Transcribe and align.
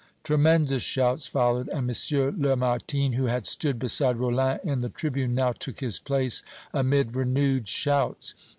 Tremendous 0.23 0.81
shouts 0.81 1.27
followed, 1.27 1.69
and 1.71 1.87
M. 1.87 2.35
Lamartine, 2.41 3.13
who 3.13 3.25
had 3.27 3.45
stood 3.45 3.77
beside 3.77 4.17
Rollin 4.17 4.59
in 4.63 4.81
the 4.81 4.89
tribune, 4.89 5.35
now 5.35 5.51
took 5.51 5.79
his 5.79 5.99
place 5.99 6.41
amid 6.73 7.15
renewed 7.15 7.67
shouts. 7.67 8.33